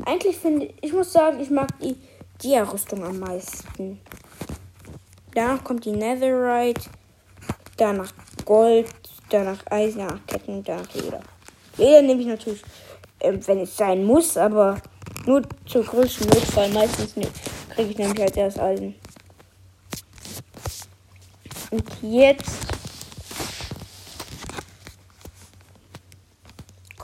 Eigentlich 0.05 0.37
finde 0.37 0.73
ich, 0.81 0.93
muss 0.93 1.13
sagen, 1.13 1.41
ich 1.41 1.51
mag 1.51 1.69
die 1.81 1.97
Dia-Rüstung 2.43 3.05
am 3.05 3.19
meisten. 3.19 4.01
Danach 5.35 5.63
kommt 5.65 5.85
die 5.85 5.93
Netherite, 5.93 6.89
danach 7.77 8.13
Gold, 8.45 8.89
danach 9.29 9.59
Eisen, 9.71 9.99
danach 9.99 10.27
Ketten, 10.27 10.63
danach 10.65 10.95
Leder. 10.95 11.21
Leder 11.77 12.03
nehme 12.03 12.21
ich 12.21 12.27
natürlich 12.29 12.63
äh, 13.21 13.33
wenn 13.47 13.61
es 13.61 13.77
sein 13.77 14.05
muss, 14.05 14.37
aber 14.37 14.81
nur 15.27 15.43
zur 15.67 15.85
größten 15.85 16.29
Notfall. 16.29 16.71
Meistens 16.71 17.15
kriege 17.15 17.91
ich 17.91 17.99
nämlich 17.99 18.21
halt 18.21 18.37
erst 18.37 18.59
Eisen. 18.59 18.95
Und 21.71 21.85
jetzt 22.03 22.68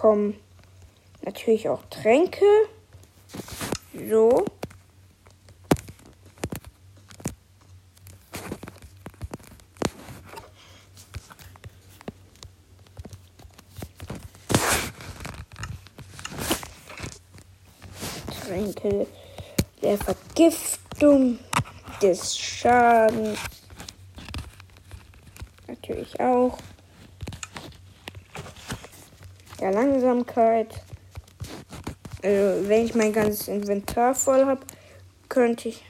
kommen 0.05 0.39
natürlich 1.23 1.67
auch 1.67 1.83
Tränke. 1.89 2.45
So. 4.07 4.45
Tränke 18.43 19.07
der 19.81 19.97
Vergiftung, 19.97 21.39
des 22.03 22.37
Schadens. 22.37 23.39
Natürlich 25.67 26.21
auch. 26.21 26.59
Der 29.61 29.73
Langsamkeit. 29.73 30.83
Also, 32.23 32.69
wenn 32.69 32.85
ich 32.85 32.95
mein 32.95 33.13
ganzes 33.13 33.49
Inventar 33.49 34.15
voll 34.15 34.47
habe, 34.47 34.61
könnte 35.29 35.69
ich. 35.69 35.85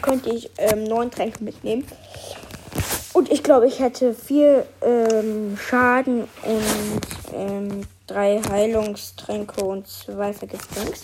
Könnte 0.00 0.30
ich 0.30 0.50
ähm, 0.58 0.84
neun 0.84 1.10
Tränke 1.10 1.42
mitnehmen. 1.42 1.86
Und 3.14 3.30
ich 3.30 3.42
glaube, 3.42 3.68
ich 3.68 3.78
hätte 3.78 4.12
vier 4.12 4.66
ähm, 4.82 5.56
Schaden 5.56 6.24
und 6.42 7.00
ähm, 7.32 7.86
drei 8.06 8.40
Heilungstränke 8.42 9.64
und 9.64 9.86
zwei 9.86 10.32
Vergiftungs. 10.32 11.00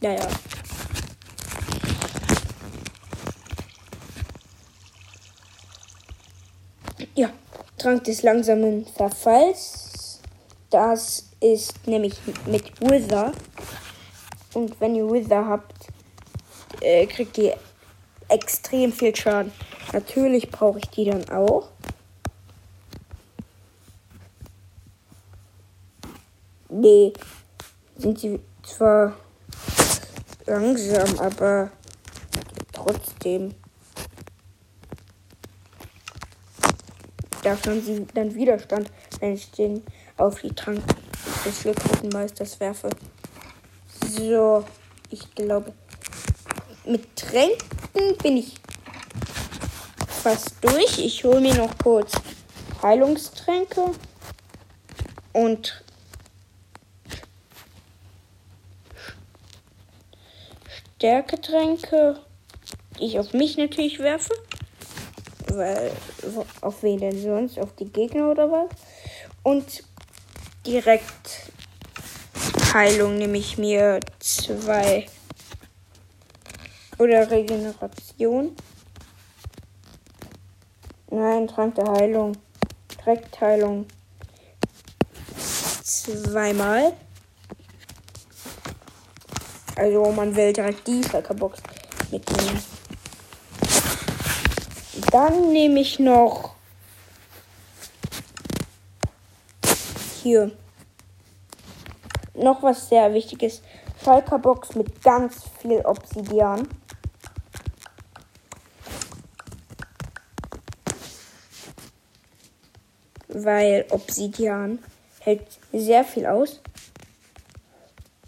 Ja, 0.00 0.12
ja. 0.12 0.28
Ja, 7.14 7.30
Trank 7.80 8.04
des 8.04 8.22
langsamen 8.22 8.84
Verfalls. 8.84 10.20
Das 10.68 11.30
ist 11.40 11.86
nämlich 11.86 12.14
mit 12.44 12.78
Wither. 12.78 13.32
Und 14.52 14.78
wenn 14.80 14.96
ihr 14.96 15.10
Wither 15.10 15.46
habt, 15.46 15.88
äh, 16.82 17.06
kriegt 17.06 17.38
ihr 17.38 17.56
extrem 18.28 18.92
viel 18.92 19.16
Schaden. 19.16 19.50
Natürlich 19.94 20.50
brauche 20.50 20.78
ich 20.78 20.90
die 20.90 21.06
dann 21.06 21.26
auch. 21.30 21.70
Nee, 26.68 27.14
sind 27.96 28.18
sie 28.18 28.40
zwar 28.62 29.16
langsam, 30.44 31.18
aber 31.18 31.70
trotzdem. 32.74 33.54
Da 37.42 37.50
haben 37.50 37.82
sie 37.82 38.06
dann 38.14 38.34
Widerstand, 38.34 38.90
wenn 39.20 39.34
ich 39.34 39.50
den 39.52 39.82
auf 40.16 40.40
die 40.40 40.54
Trank 40.54 40.82
des 41.44 41.62
Schildkrötenmeisters 41.62 42.60
werfe. 42.60 42.90
So, 44.08 44.64
ich 45.10 45.34
glaube, 45.34 45.72
mit 46.84 47.16
Tränken 47.16 48.16
bin 48.22 48.36
ich 48.36 48.56
fast 50.06 50.56
durch. 50.60 50.98
Ich 50.98 51.24
hole 51.24 51.40
mir 51.40 51.54
noch 51.54 51.76
kurz 51.78 52.12
Heilungstränke 52.82 53.92
und 55.32 55.82
Stärketränke, 60.96 62.20
die 62.98 63.06
ich 63.06 63.18
auf 63.18 63.32
mich 63.32 63.56
natürlich 63.56 63.98
werfe. 64.00 64.34
Weil, 65.52 65.90
auf 66.60 66.82
wen 66.82 67.00
denn 67.00 67.20
sonst? 67.20 67.58
Auf 67.58 67.74
die 67.74 67.90
Gegner 67.90 68.30
oder 68.30 68.50
was? 68.50 68.68
Und 69.42 69.82
direkt 70.66 71.50
Heilung 72.72 73.18
nehme 73.18 73.38
ich 73.38 73.58
mir 73.58 74.00
zwei 74.20 75.06
oder 76.98 77.30
Regeneration. 77.30 78.54
Nein, 81.10 81.48
Trank 81.48 81.74
der 81.74 81.90
Heilung. 81.90 82.36
Direktheilung. 82.98 83.86
Zweimal. 85.82 86.92
Also 89.74 90.12
man 90.12 90.36
will 90.36 90.52
direkt 90.52 90.86
die 90.86 91.02
Völkerbox 91.02 91.60
mitnehmen. 92.10 92.79
Dann 95.10 95.52
nehme 95.52 95.80
ich 95.80 95.98
noch 95.98 96.54
hier 100.22 100.52
noch 102.34 102.62
was 102.62 102.88
sehr 102.88 103.12
wichtiges. 103.12 103.62
Schalkerbox 104.02 104.74
mit 104.74 105.02
ganz 105.02 105.42
viel 105.60 105.80
Obsidian. 105.84 106.66
weil 113.42 113.86
Obsidian 113.90 114.80
hält 115.20 115.46
sehr 115.72 116.04
viel 116.04 116.26
aus. 116.26 116.60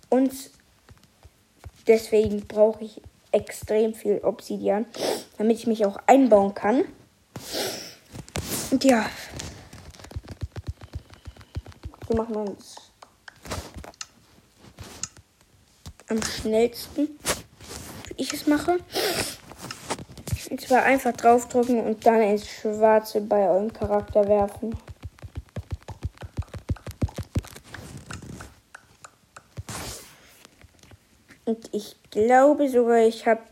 Und 0.09 0.33
deswegen 1.87 2.47
brauche 2.47 2.85
ich 2.85 3.03
extrem 3.33 3.95
viel 3.95 4.21
Obsidian, 4.23 4.87
damit 5.39 5.59
ich 5.59 5.67
mich 5.67 5.85
auch 5.85 5.97
einbauen 6.07 6.55
kann. 6.55 6.85
Und 8.71 8.85
ja. 8.85 9.07
So 12.09 12.15
machen 12.15 12.35
wir 12.35 12.57
es 12.59 12.77
am 16.09 16.23
schnellsten, 16.23 17.09
wie 18.09 18.23
ich 18.23 18.33
es 18.33 18.47
mache. 18.47 18.79
Und 20.51 20.61
zwar 20.61 20.83
einfach 20.83 21.13
draufdrücken 21.13 21.81
und 21.81 22.05
dann 22.05 22.21
ins 22.21 22.47
Schwarze 22.47 23.23
bei 23.23 23.49
eurem 23.49 23.73
Charakter 23.73 24.29
werfen. 24.29 24.77
Und 31.53 31.69
ich 31.73 31.97
glaube 32.11 32.67
sogar, 32.71 33.01
ich 33.01 33.27
habe. 33.27 33.43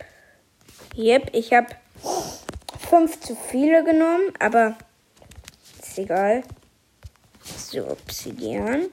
Yep, 0.97 1.35
ich 1.35 1.53
habe 1.53 1.67
fünf 2.89 3.21
zu 3.21 3.37
viele 3.37 3.85
genommen, 3.85 4.33
aber 4.39 4.75
ist 5.79 5.99
egal. 5.99 6.43
So, 7.45 7.87
Obsidian. 7.91 8.89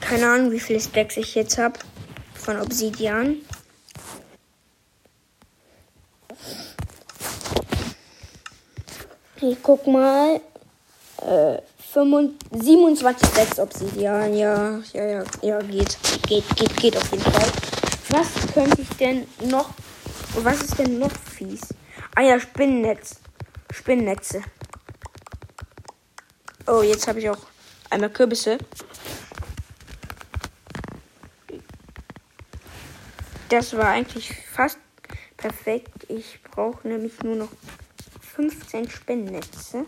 Keine 0.00 0.30
Ahnung, 0.30 0.52
wie 0.52 0.60
viele 0.60 0.78
Stacks 0.78 1.16
ich 1.16 1.34
jetzt 1.34 1.58
habe 1.58 1.80
von 2.34 2.60
Obsidian. 2.60 3.38
Ich 9.40 9.60
guck 9.60 9.84
mal. 9.88 10.40
Äh, 11.22 11.69
27 11.92 13.28
Stacks 13.28 13.58
Obsidian. 13.58 14.32
Ja, 14.34 14.80
ja, 14.92 15.04
ja, 15.04 15.24
ja, 15.42 15.58
geht. 15.60 15.98
Geht, 16.28 16.44
geht, 16.56 16.76
geht 16.76 16.96
auf 16.96 17.10
jeden 17.10 17.24
Fall. 17.24 17.50
Was 18.10 18.28
könnte 18.54 18.82
ich 18.82 18.88
denn 18.90 19.26
noch. 19.46 19.70
Was 20.34 20.62
ist 20.62 20.78
denn 20.78 21.00
noch 21.00 21.10
fies? 21.10 21.60
Ah 22.14 22.22
ja, 22.22 22.38
Spinnennetz. 22.38 23.16
Spinnennetze. 23.72 24.42
Oh, 26.68 26.82
jetzt 26.82 27.08
habe 27.08 27.18
ich 27.18 27.28
auch 27.28 27.38
einmal 27.90 28.10
Kürbisse. 28.10 28.58
Das 33.48 33.76
war 33.76 33.88
eigentlich 33.88 34.32
fast 34.52 34.78
perfekt. 35.36 36.06
Ich 36.08 36.40
brauche 36.44 36.86
nämlich 36.86 37.20
nur 37.24 37.34
noch 37.34 37.48
15 38.36 38.88
Spinnennetze. 38.88 39.86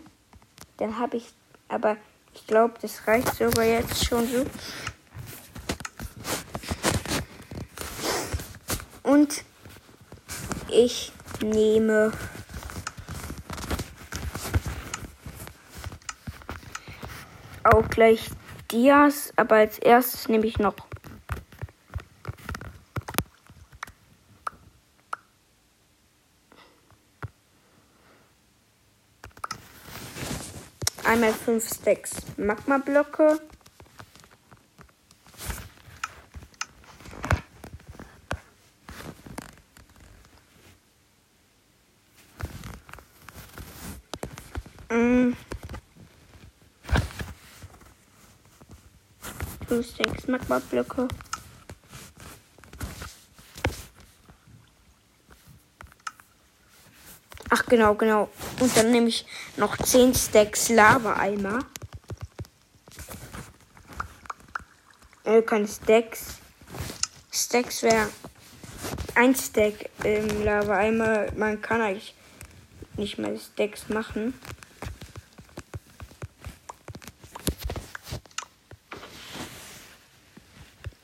Dann 0.78 0.98
habe 0.98 1.18
ich 1.18 1.32
aber 1.72 1.96
ich 2.34 2.46
glaube, 2.46 2.74
das 2.80 3.06
reicht 3.06 3.34
sogar 3.34 3.64
jetzt 3.64 4.04
schon 4.04 4.28
so. 4.28 4.46
Und 9.02 9.44
ich 10.68 11.12
nehme 11.42 12.12
auch 17.64 17.88
gleich 17.88 18.30
Dias, 18.70 19.32
aber 19.36 19.56
als 19.56 19.78
erstes 19.78 20.28
nehme 20.28 20.46
ich 20.46 20.58
noch 20.58 20.74
einmal 31.12 31.34
5 31.34 31.68
Stacks 31.68 32.12
Magma-Blöcke. 32.38 33.38
Mm. 44.88 45.36
5 49.68 49.86
Stacks 49.86 50.26
Magma-Blöcke. 50.28 51.08
Ach 57.50 57.66
genau, 57.66 57.94
genau. 57.96 58.30
Und 58.62 58.76
dann 58.76 58.92
nehme 58.92 59.08
ich 59.08 59.26
noch 59.56 59.76
10 59.76 60.14
Stacks 60.14 60.68
Lava-Eimer. 60.68 61.58
Äh, 65.24 65.42
keine 65.42 65.66
Stacks. 65.66 66.36
Stacks 67.32 67.82
wäre 67.82 68.08
ein 69.16 69.34
Stack 69.34 69.90
im 70.04 70.44
Lava-Eimer. 70.44 71.32
Man 71.34 71.60
kann 71.60 71.80
eigentlich 71.80 72.14
nicht 72.96 73.18
mehr 73.18 73.36
Stacks 73.36 73.88
machen. 73.88 74.32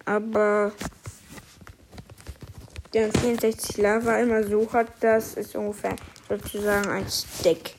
Aber 0.04 0.70
der 2.94 3.12
64 3.12 3.78
Lava 3.78 4.16
immer 4.20 4.44
so 4.44 4.72
hat, 4.72 4.92
das 5.00 5.34
ist 5.34 5.56
ungefähr 5.56 5.96
sozusagen 6.28 6.90
ein 6.90 7.06
Stack. 7.08 7.74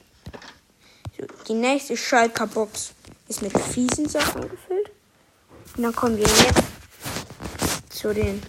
So, 1.17 1.25
die 1.47 1.53
nächste 1.53 1.95
Schalker 1.95 2.47
Box 2.47 2.93
ist 3.27 3.41
mit 3.41 3.57
fiesen 3.57 4.07
Sachen 4.09 4.41
gefüllt. 4.41 4.91
Und 5.75 5.83
dann 5.83 5.95
kommen 5.95 6.17
wir 6.17 6.27
jetzt 6.27 6.63
zu 7.89 8.13
den 8.13 8.41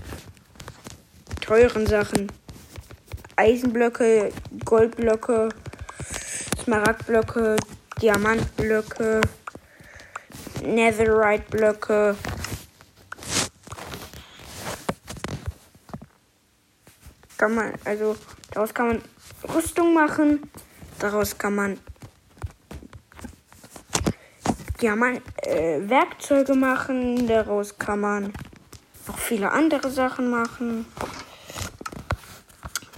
teuren 1.41 1.87
Sachen. 1.87 2.31
Eisenblöcke, 3.37 4.33
Goldblöcke, 4.65 5.49
Smaragdblöcke, 6.63 7.57
Diamantblöcke, 8.01 9.21
Netherite-Blöcke. 10.63 12.17
Kann 17.39 17.55
man, 17.55 17.73
also 17.85 18.17
daraus 18.51 18.75
kann 18.75 18.89
man 18.89 19.03
Rüstung 19.49 19.95
machen. 19.95 20.51
Daraus 20.99 21.39
kann 21.39 21.55
man 21.55 21.79
ja, 24.81 24.97
man, 24.97 25.21
äh, 25.43 25.81
Werkzeuge 25.89 26.55
machen. 26.55 27.27
Daraus 27.27 27.79
kann 27.79 28.01
man 28.01 28.33
noch 29.07 29.19
viele 29.19 29.51
andere 29.51 29.91
Sachen 29.91 30.31
machen. 30.31 30.87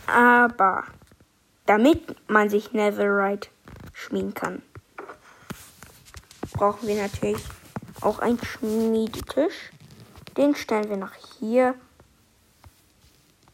Aber 0.07 0.85
damit 1.67 2.17
man 2.29 2.51
sich 2.51 2.73
Netherite 2.73 3.49
schmieden 3.93 4.35
kann, 4.35 4.63
brauchen 6.53 6.87
wir 6.87 7.01
natürlich 7.01 7.43
auch 8.01 8.19
einen 8.19 8.39
Schmiedetisch. 8.43 9.71
Den 10.37 10.55
stellen 10.55 10.89
wir 10.89 10.97
nach 10.97 11.15
hier. 11.39 11.75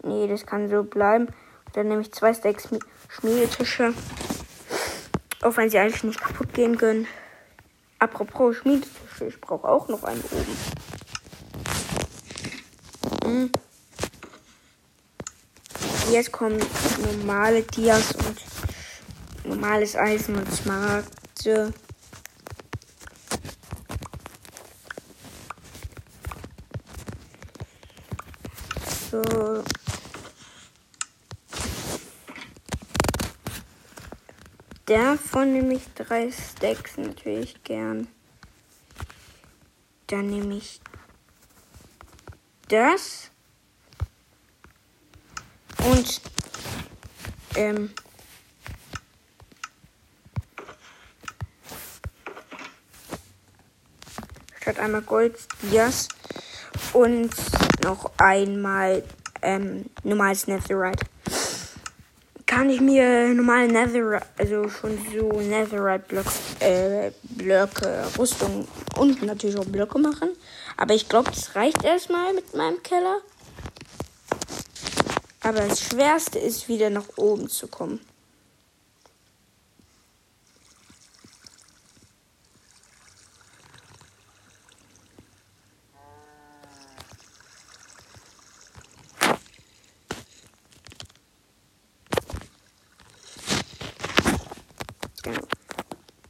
Nee, 0.02 0.26
das 0.26 0.46
kann 0.46 0.68
so 0.68 0.84
bleiben. 0.84 1.28
Dann 1.78 1.86
nehme 1.86 2.02
ich 2.02 2.10
zwei 2.10 2.34
Stacks 2.34 2.68
Schmiedetische. 3.08 3.94
Auch 5.42 5.56
wenn 5.56 5.70
sie 5.70 5.78
eigentlich 5.78 6.02
nicht 6.02 6.20
kaputt 6.20 6.52
gehen 6.52 6.76
können. 6.76 7.06
Apropos 8.00 8.56
Schmiedetische, 8.56 9.26
ich 9.28 9.40
brauche 9.40 9.68
auch 9.68 9.86
noch 9.86 10.02
einen 10.02 10.20
oben. 10.22 10.56
Hm. 13.22 13.52
Jetzt 16.10 16.32
kommen 16.32 16.58
normale 17.00 17.62
Dias 17.62 18.12
und 18.12 18.40
normales 19.44 19.94
Eisen 19.94 20.34
und 20.34 20.52
Smaragde. 20.52 21.72
So. 29.12 29.62
Davon 34.88 35.52
nehme 35.52 35.74
ich 35.74 35.82
drei 35.94 36.30
Stacks 36.32 36.96
natürlich 36.96 37.62
gern. 37.62 38.08
Dann 40.06 40.28
nehme 40.28 40.56
ich 40.56 40.80
das. 42.68 43.30
Und 45.84 46.22
ähm, 47.56 47.90
statt 54.58 54.78
einmal 54.78 55.02
Gold, 55.02 55.36
Dias 55.70 56.08
und 56.94 57.34
noch 57.84 58.10
einmal 58.16 59.04
ähm, 59.42 59.84
normales 60.02 60.46
Netherite 60.46 61.04
kann 62.58 62.70
ich 62.70 62.80
mir 62.80 63.32
normale 63.34 63.68
Netherite, 63.68 64.26
also 64.36 64.68
schon 64.68 64.98
so 65.14 65.40
Netherite 65.40 66.04
Blöcke, 66.08 66.30
äh, 66.58 67.12
Blöcke, 67.22 68.04
Rüstung 68.18 68.66
und 68.96 69.22
natürlich 69.22 69.56
auch 69.56 69.64
Blöcke 69.64 70.00
machen. 70.00 70.30
Aber 70.76 70.92
ich 70.92 71.08
glaube, 71.08 71.30
das 71.30 71.54
reicht 71.54 71.84
erstmal 71.84 72.34
mit 72.34 72.56
meinem 72.56 72.82
Keller. 72.82 73.18
Aber 75.40 75.60
das 75.60 75.80
Schwerste 75.82 76.40
ist, 76.40 76.68
wieder 76.68 76.90
nach 76.90 77.06
oben 77.16 77.48
zu 77.48 77.68
kommen. 77.68 78.00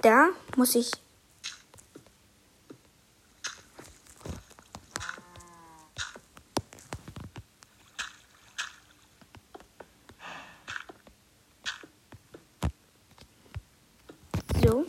da 0.09 0.29
muss 0.59 0.75
ich 0.75 0.91
So. 14.61 14.85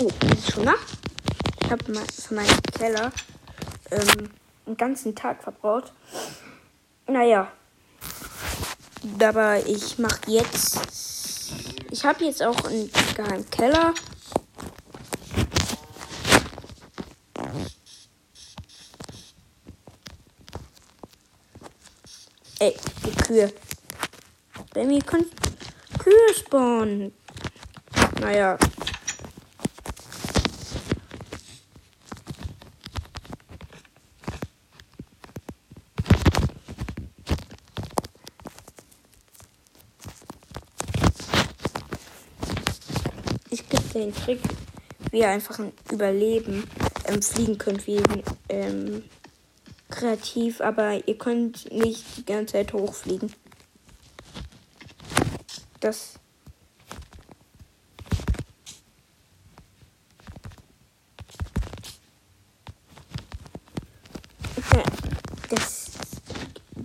Oh, 0.00 0.10
ist 0.32 0.52
schon 0.52 0.64
Nacht. 0.64 0.78
Ich 1.60 1.70
habe 1.70 1.92
mal 1.92 2.06
für 2.06 2.34
meinen 2.34 2.62
Keller 2.72 3.12
ähm, 3.90 4.30
einen 4.64 4.76
ganzen 4.78 5.14
Tag 5.14 5.42
verbraucht. 5.42 5.92
Naja. 7.06 7.52
Aber 9.20 9.66
ich 9.66 9.98
mache 9.98 10.20
jetzt 10.28 11.03
ich 12.04 12.08
habe 12.08 12.24
jetzt 12.26 12.42
auch 12.42 12.64
einen 12.64 12.90
geheimen 13.16 13.50
Keller. 13.50 13.94
Ey, 22.58 22.76
die 23.06 23.22
Kühe. 23.22 23.50
Bei 24.74 24.84
mir 24.84 25.00
können 25.00 25.30
Kühe 25.98 26.34
spawnen. 26.36 27.14
Naja, 28.20 28.58
den 44.04 44.14
Trick, 44.14 44.40
wie 45.10 45.20
ihr 45.20 45.28
einfach 45.28 45.58
ein 45.58 45.72
Überleben 45.90 46.64
ähm, 47.06 47.22
fliegen 47.22 47.58
könnt, 47.58 47.86
wie 47.86 48.00
ähm, 48.48 49.02
kreativ, 49.90 50.60
aber 50.60 51.06
ihr 51.06 51.16
könnt 51.16 51.72
nicht 51.72 52.18
die 52.18 52.24
ganze 52.24 52.54
Zeit 52.54 52.72
hochfliegen. 52.72 53.32
Das 55.80 56.14
das 65.50 65.90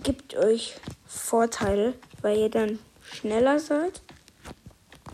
gibt 0.02 0.36
euch 0.36 0.76
Vorteile, 1.06 1.94
weil 2.22 2.38
ihr 2.38 2.50
dann 2.50 2.78
schneller 3.02 3.58
seid. 3.58 4.02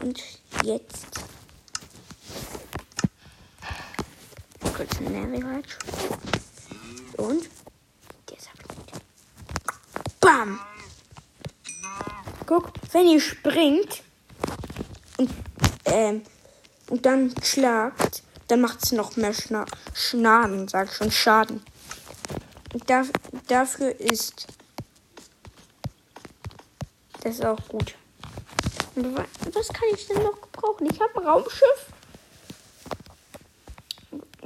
Und 0.00 0.22
jetzt 0.62 1.15
Wie 5.08 5.44
weit? 5.44 5.64
Und? 7.16 7.48
Der 8.28 8.36
ist. 8.36 8.48
Bam! 10.20 10.58
Guck, 12.46 12.72
wenn 12.92 13.06
ihr 13.06 13.20
springt 13.20 14.02
und, 15.18 15.30
ähm, 15.84 16.22
und 16.88 17.06
dann 17.06 17.34
schlagt, 17.42 18.22
dann 18.48 18.60
macht 18.60 18.84
es 18.84 18.92
noch 18.92 19.16
mehr 19.16 19.32
Schna 19.32 19.64
Schnaden, 19.94 20.68
sag 20.68 20.88
ich 20.88 20.94
schon, 20.94 21.10
Schaden. 21.10 21.62
Und 22.72 22.88
da, 22.90 23.04
dafür 23.48 23.98
ist 24.00 24.46
das 27.22 27.40
auch 27.40 27.68
gut. 27.68 27.94
Und 28.94 29.16
was 29.16 29.68
kann 29.68 29.88
ich 29.94 30.06
denn 30.06 30.22
noch 30.22 30.40
gebrauchen? 30.40 30.88
Ich 30.90 31.00
habe 31.00 31.20
ein 31.20 31.26
Raumschiff, 31.26 31.86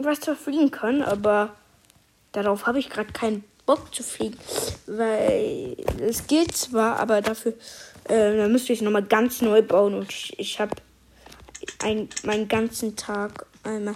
was 0.05 0.21
zwar 0.21 0.37
fliegen 0.37 0.71
kann, 0.71 1.03
aber 1.03 1.55
darauf 2.33 2.67
habe 2.67 2.79
ich 2.79 2.91
gerade 2.91 3.13
keinen 3.13 3.45
Bock 3.67 3.95
zu 3.95 4.03
fliegen. 4.03 4.39
Weil 4.87 5.77
es 6.01 6.27
geht 6.27 6.57
zwar, 6.57 6.99
aber 6.99 7.23
dafür 7.23 7.55
äh, 8.09 8.49
müsste 8.49 8.73
ich 8.73 8.83
nochmal 8.83 9.05
ganz 9.05 9.41
neu 9.43 9.63
bauen. 9.63 9.95
Und 9.95 10.11
ich, 10.11 10.39
ich 10.39 10.61
habe 10.61 10.75
meinen 12.25 12.49
ganzen 12.49 12.97
Tag 12.97 13.47
einmal 13.63 13.95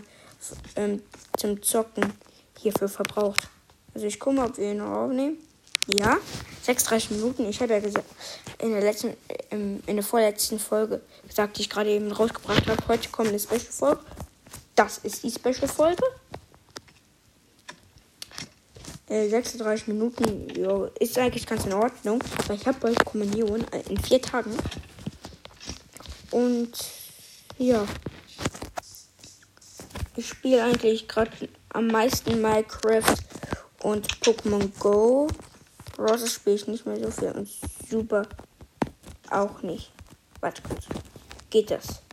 ähm, 0.76 1.02
zum 1.36 1.62
Zocken 1.62 2.12
hierfür 2.58 2.88
verbraucht. 2.88 3.48
Also 3.94 4.06
ich 4.06 4.18
gucke 4.20 4.36
mal, 4.36 4.48
ob 4.48 4.58
wir 4.58 4.70
ihn 4.70 4.78
noch 4.78 4.90
aufnehmen. 4.90 5.38
Ja, 5.86 6.16
36 6.62 7.10
Minuten. 7.10 7.46
Ich 7.48 7.60
habe 7.60 7.74
ja 7.74 7.80
gesagt, 7.80 8.06
in 8.58 8.70
der 8.70 8.80
letzten, 8.80 9.14
ähm, 9.50 9.82
in 9.86 9.96
der 9.96 10.04
vorletzten 10.04 10.58
Folge 10.58 11.02
gesagt, 11.28 11.58
die 11.58 11.62
ich 11.62 11.70
gerade 11.70 11.90
eben 11.90 12.10
rausgebracht 12.10 12.66
habe, 12.66 12.82
heute 12.88 13.08
kommt 13.10 13.28
eine 13.28 13.38
Special-Folge. 13.38 14.00
Das 14.74 14.98
ist 14.98 15.22
die 15.22 15.30
Special-Folge. 15.30 16.02
36 19.08 19.86
äh, 19.86 19.92
Minuten 19.92 20.48
jo, 20.56 20.90
ist 20.98 21.18
eigentlich 21.18 21.46
ganz 21.46 21.64
in 21.66 21.72
Ordnung. 21.72 22.22
Weil 22.46 22.56
ich 22.56 22.66
habe 22.66 22.78
bald 22.80 23.04
Kommunion 23.04 23.64
äh, 23.72 23.82
in 23.88 23.98
vier 23.98 24.20
Tagen. 24.20 24.56
Und 26.30 26.72
ja. 27.58 27.86
Ich 30.16 30.28
spiele 30.28 30.64
eigentlich 30.64 31.08
gerade 31.08 31.30
am 31.70 31.88
meisten 31.88 32.40
Minecraft 32.40 33.16
und 33.82 34.08
Pokémon 34.20 34.70
Go. 34.78 35.28
Roses 35.98 36.32
spiele 36.32 36.56
ich 36.56 36.66
nicht 36.66 36.86
mehr 36.86 36.98
so 36.98 37.10
viel 37.10 37.32
und 37.32 37.48
super 37.88 38.26
auch 39.30 39.62
nicht. 39.62 39.92
Warte 40.40 40.62
kurz. 40.62 40.84
Geht 41.50 41.70
das? 41.70 42.03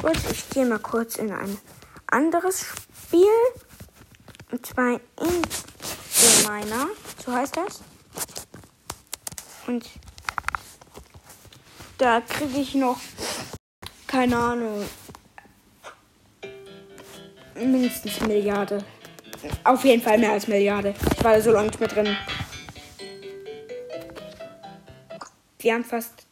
Gut, 0.00 0.16
ich 0.30 0.48
gehe 0.50 0.64
mal 0.64 0.78
kurz 0.78 1.16
in 1.16 1.32
ein 1.32 1.58
anderes 2.06 2.64
Spiel. 3.06 3.26
Und 4.52 4.64
zwar 4.64 4.92
in 4.92 5.42
Miner. 6.46 6.86
So 7.24 7.32
heißt 7.32 7.56
das. 7.56 7.82
Und 9.66 9.84
da 11.98 12.20
kriege 12.20 12.60
ich 12.60 12.76
noch, 12.76 13.00
keine 14.06 14.38
Ahnung, 14.38 14.88
mindestens 17.56 18.20
Milliarde. 18.20 18.84
Auf 19.64 19.84
jeden 19.84 20.02
Fall 20.02 20.18
mehr 20.18 20.32
als 20.32 20.46
Milliarde. 20.46 20.94
Ich 21.16 21.24
war 21.24 21.34
da 21.34 21.40
so 21.40 21.50
lange 21.50 21.66
nicht 21.66 21.80
mehr 21.80 21.88
drin. 21.88 22.16
Wir 25.58 25.74
haben 25.74 25.84
fast 25.84 26.27